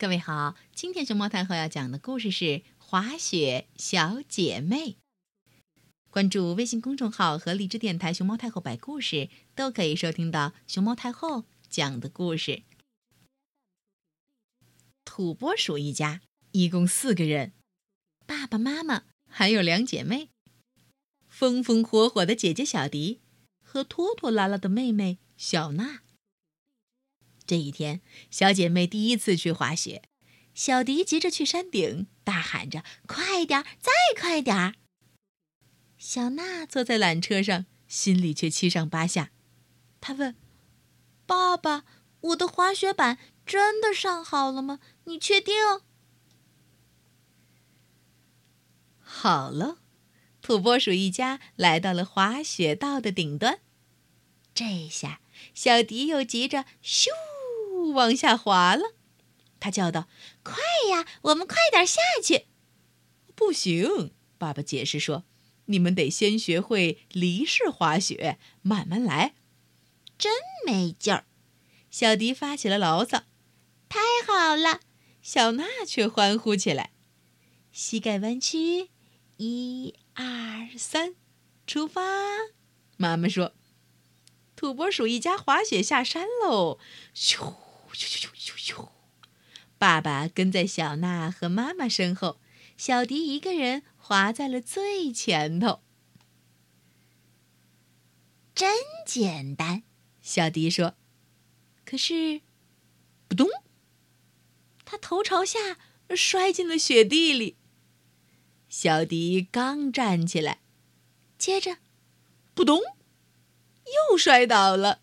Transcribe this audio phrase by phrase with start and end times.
[0.00, 2.44] 各位好，今天熊猫太后要讲的故事是
[2.78, 4.76] 《滑雪小姐妹》。
[6.08, 12.62] 关注微信公众号和荔枝电台“熊猫太后摆故事”，都可以收听到熊猫太后讲的故事。
[15.04, 16.22] 土拨鼠一家
[16.52, 17.52] 一共四个人，
[18.26, 20.30] 爸爸妈妈还有两姐妹，
[21.28, 23.20] 风风火火的姐姐小迪
[23.62, 26.00] 和拖拖拉拉的妹妹小娜。
[27.50, 30.04] 这一天，小姐妹第一次去滑雪，
[30.54, 34.74] 小迪急着去山顶，大喊着：“快点儿，再快点儿！”
[35.98, 39.32] 小娜坐在缆车上，心里却七上八下。
[40.00, 40.36] 她问
[41.26, 41.84] ：“爸爸，
[42.20, 44.78] 我的滑雪板真的上好了吗？
[45.06, 45.56] 你确定？”
[49.02, 49.78] 好了，
[50.40, 53.58] 土拨鼠一家来到了滑雪道的顶端。
[54.54, 55.20] 这下，
[55.52, 57.08] 小迪又急着咻。
[57.88, 58.94] 往下滑了，
[59.58, 60.08] 他叫道
[60.42, 60.54] ：“快
[60.90, 62.46] 呀，我们快点下去！”
[63.34, 65.24] 不行，爸爸解释说
[65.66, 69.34] ：“你们得先学会离式滑雪，慢慢来。”
[70.18, 70.32] 真
[70.66, 71.24] 没劲儿！
[71.90, 73.24] 小迪发起了牢骚。
[73.88, 74.80] 太好了，
[75.22, 76.92] 小娜却欢呼起来。
[77.72, 78.90] 膝盖弯曲，
[79.38, 81.14] 一二三，
[81.66, 82.02] 出发！
[82.96, 83.54] 妈妈说
[84.54, 86.78] ：“土拨鼠一家滑雪下山喽！”
[87.16, 87.69] 咻。
[87.94, 88.88] 咻咻咻咻咻！
[89.78, 92.40] 爸爸跟在小娜和妈妈身后，
[92.76, 95.80] 小迪一个人滑在了最前头。
[98.54, 99.84] 真简单，
[100.20, 100.94] 小迪说。
[101.84, 102.42] 可是，
[103.26, 103.48] 扑通！
[104.84, 105.78] 他头朝下
[106.14, 107.56] 摔进了雪地里。
[108.68, 110.60] 小迪刚站起来，
[111.38, 111.78] 接着，
[112.54, 112.80] 扑通，
[114.10, 115.00] 又摔倒了。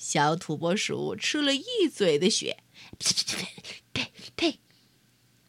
[0.00, 2.62] 小土拨鼠吃了一嘴的雪，
[2.98, 3.46] 呸呸
[3.92, 4.60] 呸呸呸！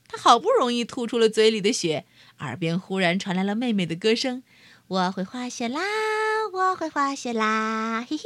[0.10, 2.06] 他好不容易吐出了嘴里的雪，
[2.40, 4.44] 耳边忽然传来了妹妹的歌声
[4.88, 5.80] ：“我会滑雪啦，
[6.52, 8.24] 我会滑雪啦，嘿嘿！”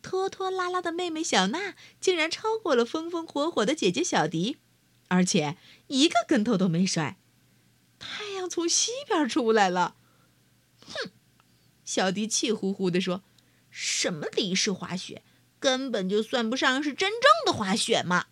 [0.00, 4.58] 拖拖拉拉的妹妹小娜竟然超过了风风火火的姐姐小迪，
[5.08, 5.56] 而且
[5.88, 7.18] 一个跟头都没摔。
[7.98, 9.96] 太阳从西边出来了，
[10.86, 11.10] 哼！
[11.84, 13.24] 小迪气呼呼地说。
[13.76, 15.24] 什么离式滑雪，
[15.58, 18.26] 根本就算不上是真正的滑雪嘛！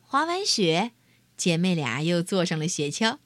[0.00, 0.92] 滑完雪，
[1.36, 3.18] 姐妹俩又坐上了雪橇。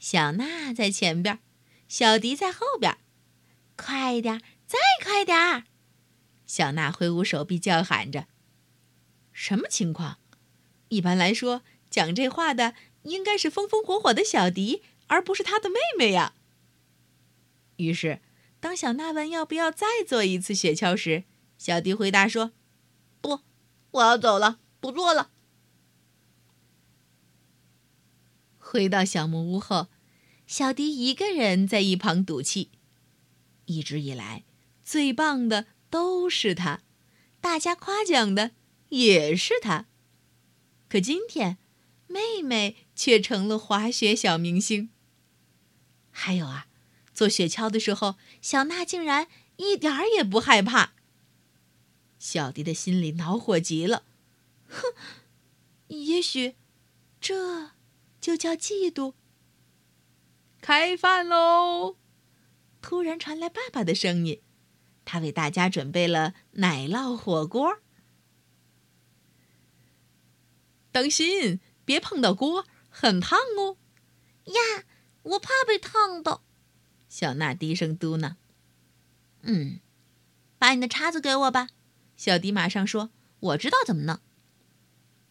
[0.00, 1.38] 小娜在前边，
[1.86, 2.98] 小迪在后边。
[3.76, 5.64] 快点，再快点！
[6.44, 8.26] 小娜挥舞手臂叫喊着
[9.32, 10.18] ：“什么情况？
[10.88, 16.34] 一般来说，讲这话的应该是风风火火的小迪，而不是他的妹妹呀。”
[17.80, 18.20] 于是，
[18.60, 21.24] 当小娜问要不要再坐一次雪橇时，
[21.58, 22.52] 小迪回答说
[23.20, 23.40] ：“不，
[23.92, 25.30] 我要走了，不坐了。”
[28.58, 29.88] 回到小木屋后，
[30.46, 32.70] 小迪一个人在一旁赌气。
[33.64, 34.44] 一直以来，
[34.84, 36.82] 最棒的都是他，
[37.40, 38.52] 大家夸奖的
[38.90, 39.86] 也是他。
[40.88, 41.58] 可今天，
[42.06, 44.90] 妹妹却成了滑雪小明星。
[46.10, 46.66] 还有啊。
[47.20, 50.94] 坐雪橇的时候，小娜竟然一点儿也不害怕。
[52.18, 54.04] 小迪的心里恼火极了，
[54.66, 54.94] 哼，
[55.88, 56.56] 也许
[57.20, 57.72] 这
[58.22, 59.12] 就叫嫉妒。
[60.62, 61.98] 开饭喽！
[62.80, 64.40] 突然传来爸爸的声音，
[65.04, 67.80] 他为大家准备了奶酪火锅。
[70.90, 73.76] 当心，别碰到锅，很烫哦。
[74.46, 74.84] 呀，
[75.24, 76.42] 我怕被烫到。
[77.10, 78.36] 小娜低声嘟囔
[79.42, 79.80] ：“嗯，
[80.58, 81.68] 把你的叉子给我吧。”
[82.16, 83.10] 小迪马上说
[83.40, 84.20] ：“我知道怎么弄。”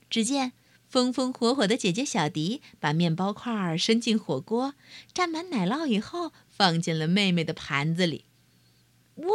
[0.10, 0.52] 只见
[0.88, 4.74] 风风火火的姐姐小迪把面包块儿伸进火锅，
[5.14, 8.26] 蘸满奶酪以后，放进了妹妹的盘子里。
[9.16, 9.28] 哇！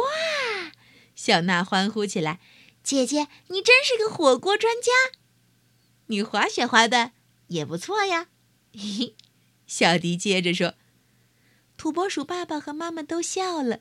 [1.15, 2.39] 小娜欢呼起来
[2.83, 5.17] ：“姐姐，你真是个火锅专家！
[6.07, 7.13] 你滑雪滑的
[7.47, 8.27] 也不错呀。”
[8.71, 9.15] 嘿嘿，
[9.65, 10.75] 小迪接着说。
[11.77, 13.79] 土拨鼠爸爸和妈妈都笑了，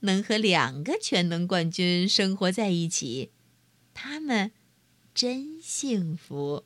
[0.00, 3.32] 能和两个全能冠军生活在一起，
[3.92, 4.52] 他们
[5.14, 6.64] 真幸福。